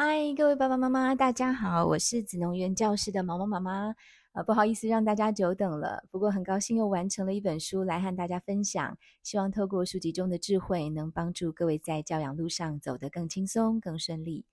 [0.00, 3.96] 嗨，各位爸爸妈妈，大家好，我是子穠园教室的毛毛妈妈。
[4.30, 8.96] 呃，不好意思让大家久等了，不过很高兴又完成了一本书来和大家分享。
[9.24, 14.46] 希望透过书籍中的智慧，能帮助各位在教养路上走得更轻松、更顺利。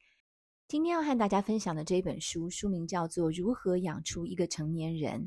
[0.68, 5.26] 今天要和大家分享的这一本书，书名叫做《如何养出一个成年人》。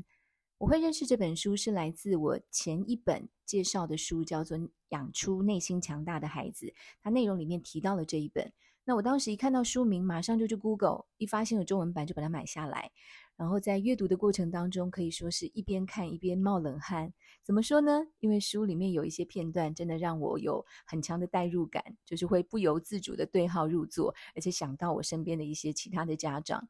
[0.57, 4.57] 我会认识这本书是来自我前一本介绍的书，叫做
[4.89, 6.65] 《养出内心强大的孩子》，
[7.01, 8.51] 它内容里面提到了这一本。
[8.85, 12.91] 那我当时一看到书名，马上就去 Google，一发现有中文版就把它买下来。
[13.35, 17.13] 然后在阅读的过程当中，可以说是一边看一边冒冷汗。
[17.43, 18.01] 怎么说呢？
[18.19, 26.67] 因为书里面有一些片段，真的让我有很强的代入感，就是会不由自主的对号入座，而且想到我身边的一些其他的家长。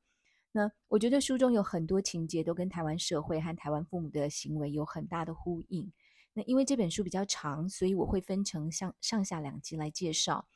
[0.51, 5.91] 那我觉得书中有很多情节都跟台湾社会和台湾父母的行为有很大的呼应。
[6.33, 10.47] 那因为这本书比较长，所以我会分成上上下两集来介绍。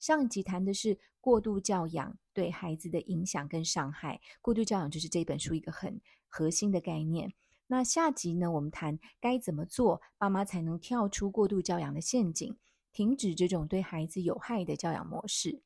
[0.00, 7.34] 上一集谈的是过度教养对孩子的影响跟伤害，过度教养就是这本书一个很核心的概念。
[7.66, 12.56] 那下集呢，我们谈该怎么做，爸妈才能跳出过度教养的陷阱，
[12.90, 15.60] 停止这种对孩子有害的教养模式。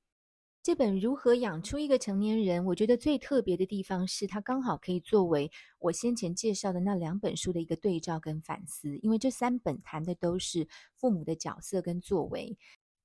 [0.65, 12.59] 这本《如何养出一个成年人》，我觉得最特别的地方是，它刚好可以作为我先前介绍的那两本书的一个对照跟反思，因为这三本谈的都是父母的角色跟作为。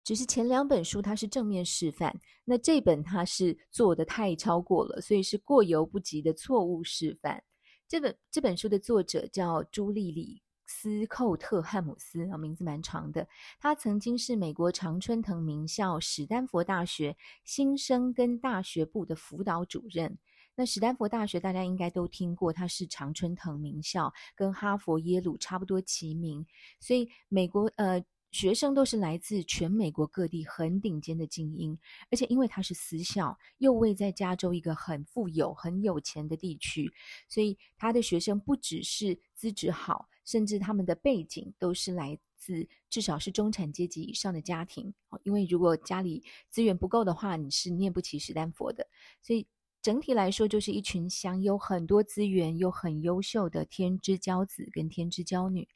[0.03, 7.43] 只是前两本书它是正面示范，那这本它是做的太超过了，所以是过犹不及的错误示范。
[7.87, 13.27] 这本这本书的作者叫朱莉里斯寇特汉姆斯啊，名字蛮长的。
[13.59, 20.17] 他曾经是美国常春藤名校史丹佛大学新生跟大学部的辅导主任。
[20.55, 26.45] 那史丹佛大学大家应该都听过，它是常春藤名校，跟哈佛、耶鲁差不多齐名，
[26.79, 28.03] 所以美国呃。
[28.31, 31.77] 学生都是来自全美国各地很顶尖的精英，
[32.11, 36.93] 而且因为他是私校，又位在加州一个很富有、很有钱的地区，
[37.27, 44.93] 所以他的学生不只是资质好，甚至他们的背景都是来自至少是中产阶级以上的家庭。
[45.23, 48.87] 因为如果家里资源不够的话，你是念不起史丹佛的。
[49.23, 49.47] 所以
[49.81, 55.67] 整体来说，就是一群享有很多资源又很优秀的天之骄子跟天之骄女。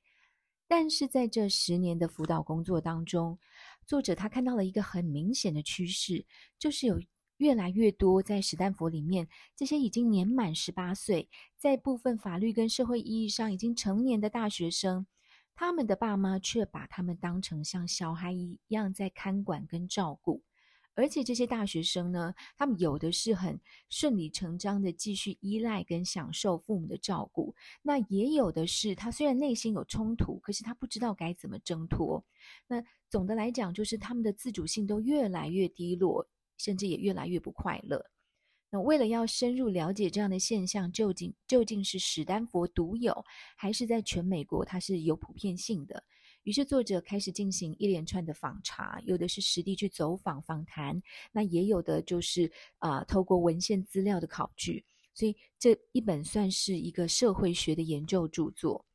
[0.76, 3.38] 但是在这十年的辅导工作当中，
[3.86, 6.26] 作者他看到了一个很明显的趋势，
[6.58, 7.00] 就是有
[7.38, 11.30] 越来越多在史丹佛里面这些已经年满十八岁，
[11.60, 15.06] 在部分法律跟社会意义上已经成年的大学生，
[15.54, 20.42] 他们的爸妈却把他们当成像小孩一样在看管跟照顾。
[20.96, 23.60] 而且这些大学生呢，他们有的是很
[23.90, 32.24] 顺理成章的继续依赖跟享受父母的照顾，那也有的是他虽然内心有冲突，可是他不知道该怎么挣脱。
[32.68, 36.28] 那总的来讲，就是他们的自主性都越来越低落，
[36.58, 38.06] 甚至也越来越不快乐。
[38.70, 43.24] 那为了要深入了解这样的现象，究竟究竟是史丹佛独有，
[43.56, 46.04] 还是在全美国它是有普遍性的？
[46.44, 54.84] 于是作者开始进行一连串的访查，有的是实地去走访访谈，那也有的就是啊、透过文献资料的考据，
[55.14, 58.86] 所以这一本算是一个社会学的研究著作。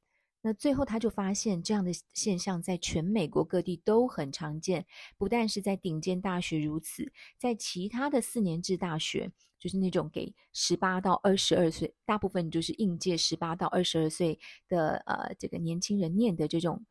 [0.40, 4.86] 那最后他就发现，这样的现象在全美国各地都很常见，
[5.16, 14.38] 不但是在顶尖大学如此，在其他的四年制大学，就是那种给十八到二十二岁，大部分就是应届十八到二十二岁
[14.68, 16.84] 的呃这个年轻人念的这种。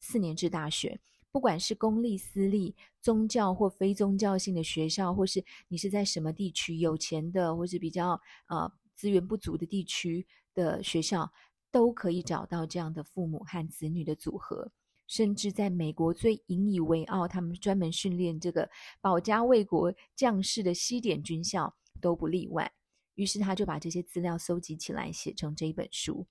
[0.00, 1.00] 四年制大学，
[1.32, 11.32] 不管是公立、私立、宗教或非宗教性的学校，或是你是在什么地区有钱的，或是比较呃资源不足的地区的学校，
[11.70, 14.70] 都可以找到这样的父母和子女的组合。
[15.06, 22.72] 甚至在美国最引以为傲，他们专门训练这个保家卫国将士的西点军校都不例外。
[23.14, 26.26] 于是他就把这些资料搜集起来，写成这一本书。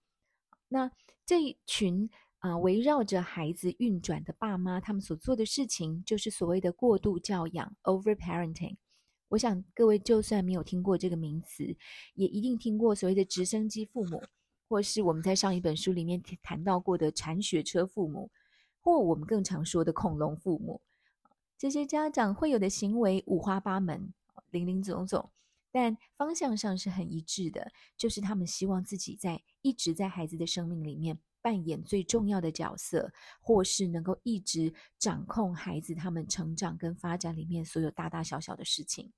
[0.70, 0.92] 那
[1.26, 2.10] 这一群。
[2.44, 8.76] 啊，围绕着孩子运转的爸妈，他们所做的事情就是所谓的过度教养 （overparenting）。
[9.30, 11.64] 我想各位就算没有听过这个名词，
[12.16, 14.22] 也一定听过所谓的直升机父母，
[14.68, 18.30] 或是我们在上一本书里面谈到过的铲雪车父母，
[18.82, 20.82] 或我们更常说的恐龙父母。
[21.58, 24.14] 这些家长会有的行为五花八门、
[24.52, 25.30] 林林总总，
[25.72, 31.18] 但方向上是很一致的，就是他们希望自己在一直在孩子的生命里面。
[31.44, 33.12] 扮演最重要的角色，
[33.42, 39.12] 或是能够一直掌控孩子他们成长跟发展里面所有大大小小的事情。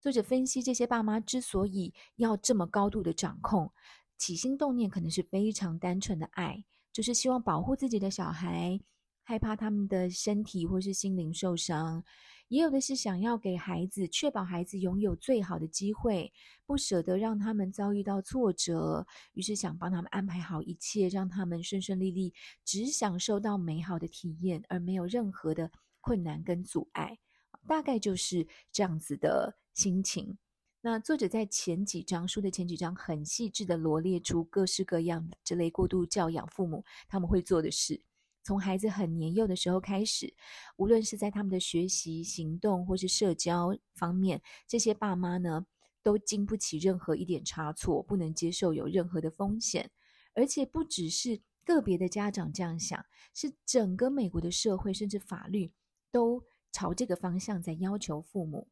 [0.00, 3.70] 作者分析，这些爸妈之所以要这么高度的掌控，
[4.16, 8.80] 起心动念可能是非常单纯的爱，就是希望保护自己的小孩，
[9.24, 12.04] 害怕他们的身体或是心灵受伤。
[12.48, 16.30] 也有的是想要给孩子确保孩子拥有最好的机会，
[16.66, 22.32] 不舍得让他们遭遇到挫折，于是想帮他们安排好一切，让他们顺顺利利，
[22.62, 25.70] 只享受到美好的体验，而没有任何的
[26.02, 27.18] 困难跟阻碍。
[27.66, 30.36] 大概就是这样子的心情。
[30.82, 38.02] 那作者在前几章书的前几章很细致的罗列出各式各样的这类过度教养父母他们会做的事。
[38.44, 40.32] 从孩子很年幼的时候开始，
[40.76, 45.66] 无论是在他们的学习、行动或是社交方面，这些爸妈呢，
[46.02, 49.90] 都经不起任何一点差错，不能接受有任何的风险。
[50.34, 53.02] 而且不只是个别的家长这样想，
[53.32, 55.72] 是整个美国的社会甚至法律
[56.10, 58.68] 都朝这个方向在要求父母。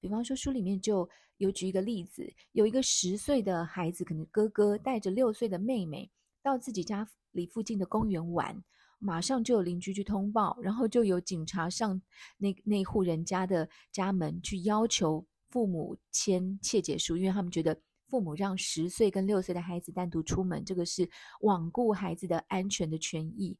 [0.00, 1.06] 比方说，书里面就
[1.36, 6.10] 有举一个例子，有一个十岁的孩子，可能哥哥带着六岁的妹妹
[6.42, 8.64] 到自己家里附近的公园玩。
[9.00, 12.00] 马上就有邻居去通报，然后就有警察上
[12.36, 17.76] 那那户人家的家门去要求父母签切结书，因为他们觉得
[18.06, 21.08] 父母让十岁跟六岁的孩子单独出门，这个是
[21.40, 23.56] 罔顾孩子的安全的权益。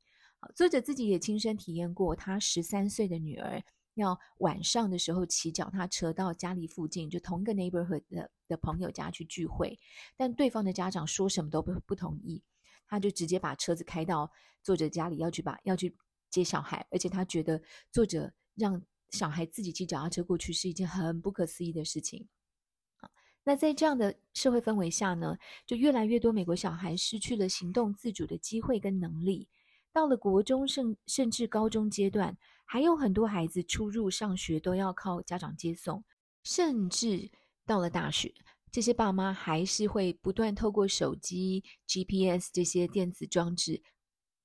[0.55, 3.63] 作者自己也亲身体验过，他十三岁的女儿
[3.95, 9.79] 要晚上的时候骑脚踏车到家里附近，就同一个 neighborhood 的的朋友家去聚会，
[10.17, 12.43] 但对方的家长说什么都不不同意。
[12.91, 14.29] 他就直接把车子开到
[14.65, 15.97] 作者家里，要去把要去
[16.29, 22.29] 接小孩，而且他觉得作者让小孩自己骑脚踏车过去是一件很不可思议的事情。
[23.45, 29.49] 那在这样的社会氛围下呢，就越来越多美国小孩失去了行动自主的机会跟能力。
[29.93, 36.05] 到了国中甚甚至高中阶段，还有很多孩子出入上学都要靠家长接送，
[36.43, 37.31] 甚至
[37.65, 38.35] 到了大学。
[38.73, 43.83] 这些爸妈还是会不断透过手机、GPS 这些电子装置，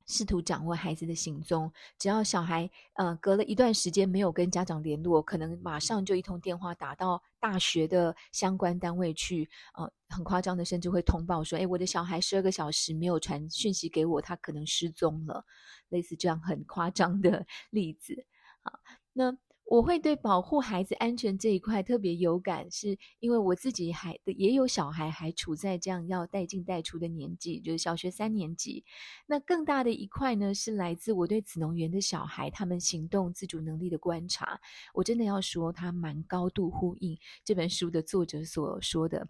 [0.07, 1.72] 试图掌握孩子的行踪。
[2.00, 15.45] 只要小孩呃隔了一段时间没有跟家长联络，可能马上就一通电话打到大学的相关单位去，呃，很夸张的，甚至会通报说：“哎，我的小孩十二个小时没有传讯息给我，他可能失踪了。”
[15.89, 18.25] 类似这样很夸张的 例子。
[18.63, 18.80] 好，
[19.13, 19.38] 那。
[19.75, 28.86] 我会对保护孩子安全这一块特别有感，是因为我自己还也有小孩，还处在这样要带进带出的年纪，就是小学三年级。
[29.25, 34.62] 那更大的一块呢，是来自我对紫农园的小孩他们行动自主能力的观察。
[34.94, 39.28] 我真的要说，他蛮高度呼应这本书的作者所说的。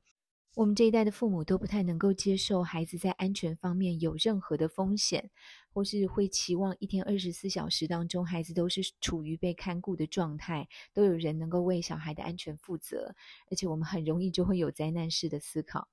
[0.56, 5.30] 我们这一代的父母都不太能够接受孩子在安全方面有任何的风险，
[5.74, 13.13] 或是会期望一天二十四小时当中孩子都是处于被看顾的状态，都有人能够为小孩的安全负责，
[13.52, 15.90] 而且我们很容易就会有灾难式的思考。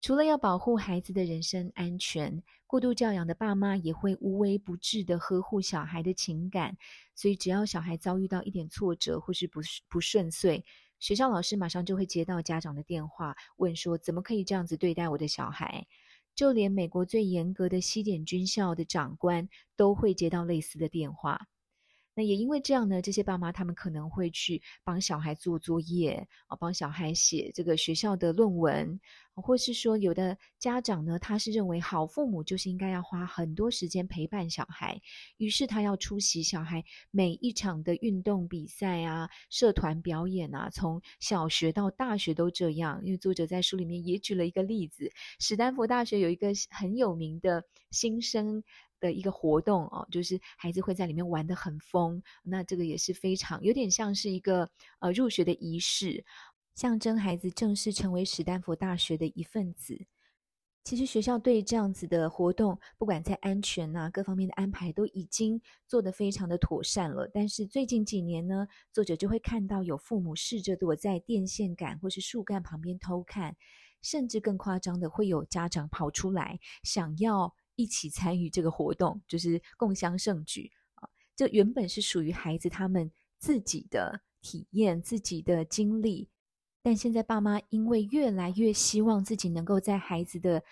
[0.00, 6.78] 除了要保护孩子的人身安全，过度教养的爸妈也会无微不至地呵护小孩的情感，
[7.14, 9.60] 所以只要小孩遭遇到一点挫折或是不
[9.90, 10.64] 不顺遂，
[11.00, 15.86] 学校老师马上就会接到家长的电话，问说怎么可以这样子对待我的小孩？
[16.34, 21.48] 就连美国最严格的西点军校的长官都会接到类似的电话。
[22.24, 29.00] 也因为这样呢，这些爸妈他们可能会去帮小孩做作业啊，帮小孩写这个学校的论文，
[29.34, 35.00] 或是说有的家长呢，他是认为好父母就是应该要花很多时间陪伴小孩，
[35.36, 43.00] 于是他要出席小孩每一场的运动比赛啊、社团表演啊，从小学到大学都这样。
[43.04, 48.62] 因为作者在书里面也举了一个例子，史丹佛大学有一个很有名的新生。
[49.00, 56.24] 的一个活动哦，就是孩子会在里面玩得很疯，那这个也是非常有点像是一个呃入学的仪式，
[56.74, 60.06] 象征孩子正式成为史丹佛大学的一份子。
[60.82, 67.30] 其实学校对这样子的活动，不管在安全啊各方面的安排都已经做得非常的妥善了。
[67.34, 73.54] 但是最近几年呢，作者就会看到有父母试着躲在电线杆或是树干旁边偷看，
[74.00, 77.54] 甚至更夸张的会有家长跑出来想要。
[77.80, 81.08] 一起参与这个活动，就是共襄盛举啊！
[81.34, 86.28] 这原本是属于孩子他们自己的体验、自己的经历，
[86.82, 90.62] 但现在爸妈因为越来越希望自己能够在孩子的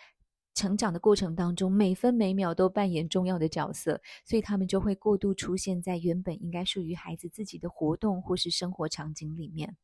[0.54, 9.76] 成长的过程当中每分每秒都扮演重要的角色，所以他们就会过度出现在原本应该属于孩子自己的活动或是生活场景里面。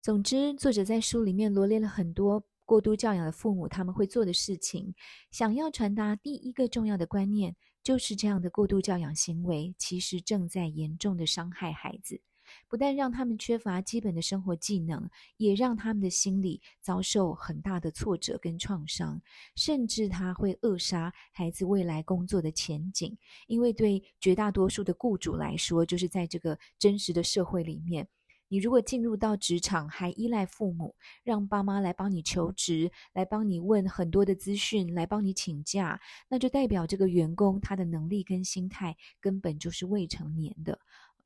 [0.00, 2.44] 总之，作者在书里面罗列了很多。
[2.64, 4.94] 过度教养的父母，他们会做的事情，
[5.30, 12.20] 想要传达第一个重要的观念，就是这样的过度教养行为，其实正在严重的伤害孩子。
[12.68, 19.20] 不但让他们缺乏基本的生活技能，也让他们的心理遭受很大的挫折跟创伤，
[19.56, 23.16] 甚至他会扼杀孩子未来工作的前景。
[23.46, 28.06] 因为对绝大多数的雇主来说，就是在这个真实的社会里面。
[28.54, 30.94] 你如果进入到职场还依赖父母，
[31.24, 40.78] 让爸妈来帮你求职，来帮你问很多的资讯，来帮你请假，那就代表这个员工他的能力跟心态根本就是未成年的。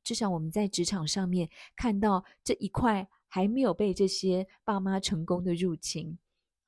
[0.03, 6.17] 至少我们在职场上面看到这一块还没有被这些爸妈成功的入侵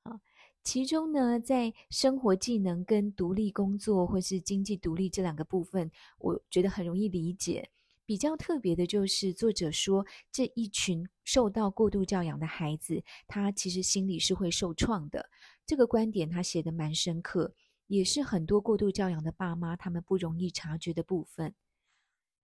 [0.04, 0.20] 啊。
[0.62, 7.68] 其中呢，在生活技能跟独立工作或是经济独立这两个部分，我觉得很容易理解。
[8.12, 15.30] 比较特别的就是，作者说这一群受到过度教养的孩子，他其实心里是会受创的。
[15.64, 17.54] 这个观点他写得蛮深刻，
[17.86, 21.54] 也是很多过度教养的爸妈他们不容易察觉的部分。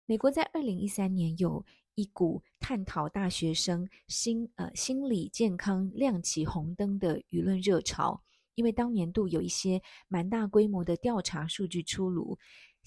[0.06, 1.62] 美国在二零一三年有
[1.96, 8.22] 一股探讨大学生心呃心理健康亮起红灯的舆论热潮，
[8.54, 12.38] 因为当年度有一些蛮大规模的调查数据出炉。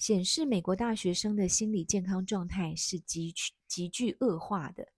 [0.02, 3.32] 显示美国大学生的心理健康状态是极
[3.68, 4.88] 急剧恶化的。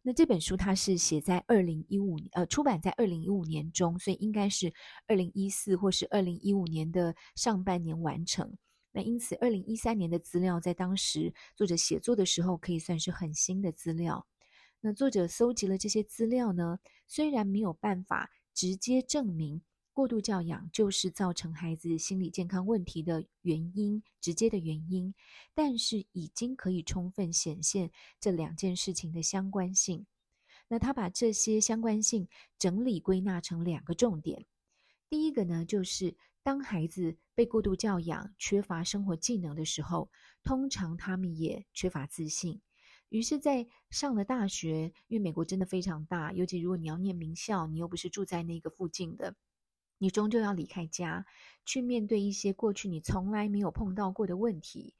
[0.00, 4.72] 那这本书它是写在二零一五年，呃，出版在二零一五年中，所以应该是
[5.06, 8.56] 二零一四或是二零一五年的上半年完成。
[8.90, 14.26] 那因此，二零一三年的资料在当时作者写作的时候可以算是很新的资料。
[14.80, 19.60] 那作者搜集了这些资料呢，虽然没有办法直接证明。
[20.02, 25.14] 过度教养就是造成孩子心理健康问题的原因，直接的原因，
[25.54, 30.04] 但是已经可以充分显现这两件事情的相关性。
[30.66, 32.26] 那他把这些相关性
[32.58, 34.44] 整理归纳成两个重点。
[35.08, 40.10] 第一个呢，就是当孩子被过度教养、缺乏生活技能的时候，
[40.42, 42.60] 通常他们也缺乏自信。
[43.08, 49.36] 于是，在上了大学，因为美国真的非常大，尤其如果你要念名校，你又不是住在那个附近的。
[50.02, 51.24] 你终究要离开家，
[51.64, 54.96] 去面对一些过去你从来没有碰到过的问题，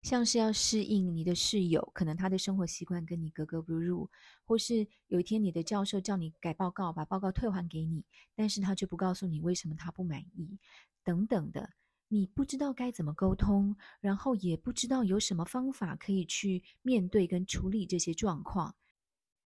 [0.00, 4.08] 像是要适应你的室友，可能他的生活习惯跟你格格不入，
[4.46, 8.02] 或是有一天你的教授叫你改报告，把报告退还给你，
[8.34, 10.58] 但是他却不告诉你为什么他不满意，
[11.04, 11.74] 等等的，
[12.08, 18.74] 你不知道该怎么沟通，然后也不知道有什么方法可以去面对跟处理这些状况。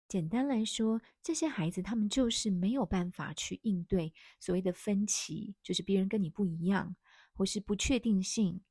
[0.08, 6.96] 简单来说，这些孩子他们就是没有办法去应对所谓的分歧，就是别人跟你不一样，
[7.34, 8.62] 或是不确定性。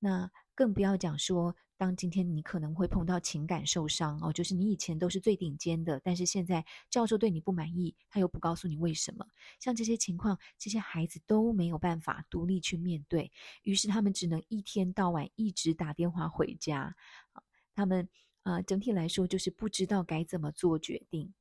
[0.00, 9.24] 那更不要讲说，当今天你可能会碰到情感受伤哦，就是你以前都是最顶尖的，但是现在教授对你不满意，他又不告诉你为什么。
[9.60, 13.30] 像这些情况，这些孩子都没有办法独立去面对，
[13.62, 16.96] 于是他们只能一天到晚一直打电话回家，
[17.74, 18.08] 他们。
[18.48, 21.34] 啊、整体来说就是不知道该怎么做决定。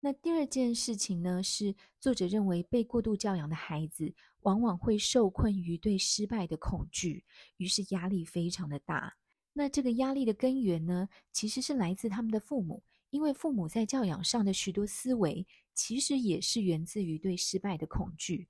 [0.00, 7.24] 那第二件事情呢，是作者认为被过度教养的孩子往往会受困于对失败的恐惧，
[7.56, 9.16] 于是压力非常的大。
[9.54, 18.46] 那这个压力的根源呢，其实是来自他们的父母，因为父母在教养上的许多思维，其实也是源自于对失败的恐惧。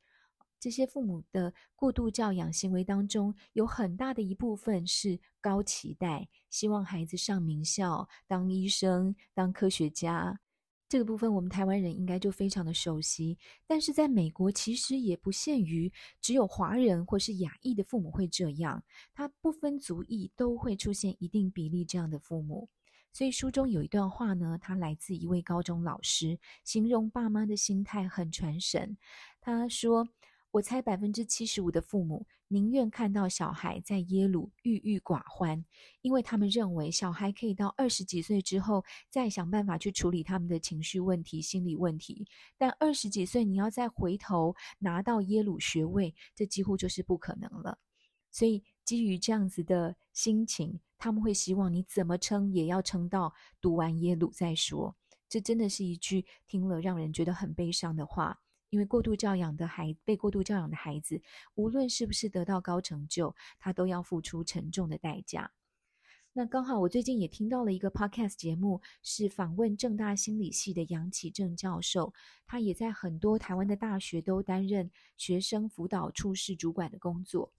[0.64, 10.40] 这些父母的过度教养行为当中，有很大的一部分是高期待，希望孩子上名校、当医生、当科学家。
[10.88, 13.36] 这个部分我们台湾人应该就非常的熟悉。
[13.66, 15.92] 但是在美国，其实也不限于
[16.22, 22.70] 只有华人或是亚裔的父母会这样，他不分族裔都会出现一定比例这样的父母。
[23.12, 28.96] 所以书中有一段话呢，他来自一位高中老师，形容爸妈的心态很传神。
[29.42, 30.08] 他说。
[30.54, 35.64] 我猜百分之七十五的父母宁愿看到小孩在耶鲁郁郁寡欢，
[36.00, 42.24] 因为他们认为小孩可以到二十几岁之后再想办法去处理他们的情绪问题、心理问题。
[42.56, 47.76] 但二十几岁你要再回头拿到耶鲁学位，这几乎就是不可能了。
[48.30, 54.94] 所以基于这样子的心情，他们会希望你怎么撑也要撑到读完耶鲁再说。
[55.28, 58.38] 这真的是一句听了让人觉得很悲伤的话。
[58.74, 61.22] 因为过度教养的孩，被过度教养的孩子，
[61.54, 65.52] 无论是不是得到高成就，他都要付出沉重的代价。
[66.32, 72.12] 那刚好我最近也听到了一个 podcast 节目，是访问正大心理系的杨启正教授，
[72.44, 77.52] 他也在很多台湾的大学都担任学生辅导处室主管的工作。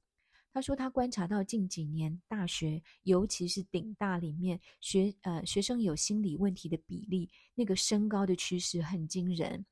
[0.52, 9.66] 他说他观察到近几年大学，尤其是顶大里面学呃学生有心理问题的比例，那个升高的趋势很惊人。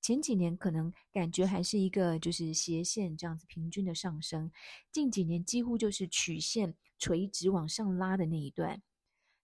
[0.00, 4.50] 前几年可能感觉还是一个就是斜线这样子平均的上升，
[4.90, 8.82] 近几年几乎就是曲线垂直往上拉的那一段。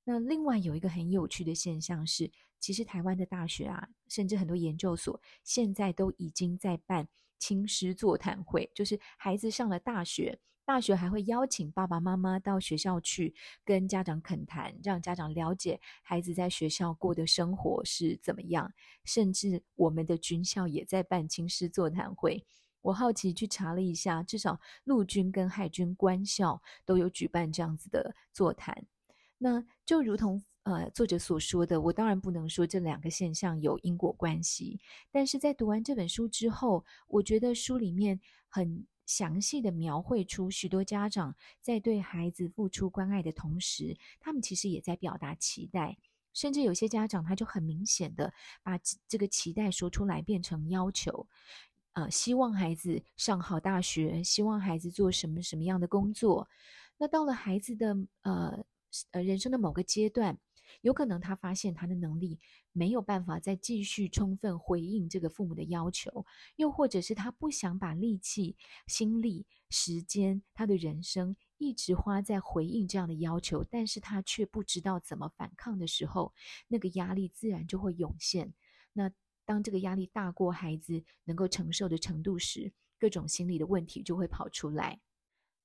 [0.05, 7.09] 那另外有一个很有趣的现象是，其实台湾的大学啊，甚至很多研究所现在都已经在办
[7.39, 10.39] 青师座谈会，就是孩子上了大学。
[10.67, 13.33] 大学还会邀请爸爸妈妈到学校去
[13.65, 18.75] 跟家长恳谈，让家长了解孩子在学校过的生活是怎么样。
[19.05, 22.45] 甚至我们的军校也在办亲师座谈会。
[22.83, 28.87] 我好奇去查了一下，至少陆军跟海军官校都有举办这样子的座谈。
[29.39, 34.81] 那就如同呃作者所说的，我当然不能说这两个现象有因果关系，
[35.13, 38.85] 但是在读完这本书之后，我觉得书里面很。
[39.07, 45.97] 详细的描绘出许多家长在对孩子付出关爱的同时，他们其实也在表达期待，
[46.35, 51.27] 甚至有些家长他就很明显的把这个期待说出来变成要求，
[51.93, 56.47] 呃，希望孩子上好大学，希望孩子做什么什么样的工作。
[56.99, 58.65] 那到了孩子的呃
[59.13, 60.39] 呃人生的某个阶段。
[60.83, 62.39] 有可能他发现他的能力
[62.73, 68.57] 没有办法再继续充分回应这个父母的要求，又或者是他不想把力气、
[68.87, 76.33] 心力、时间，他的人生一直花在回应这样的要求，但是他却不知道怎么反抗的时候，
[76.69, 78.53] 那个压力自然就会涌现。
[78.93, 79.11] 那
[79.45, 85.01] 当这个压力大过孩子能够承受的程度时，各种心理的问题就会跑出来。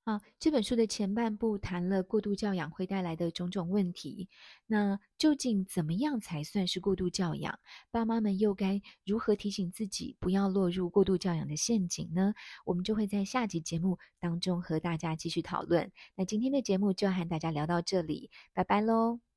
[0.03, 4.29] 啊，这本书的前半部谈了过度教养会带来的种种问题。
[4.65, 7.59] 那究竟怎么样才算是过度教养？
[7.91, 12.33] 爸妈们又该如何提醒自己不要落入过度教养的陷阱呢？
[12.65, 15.91] 我们就会在下集节目当中和大家继续讨论。
[16.15, 19.30] 那今天的节目就和大家聊到这里，拜拜喽。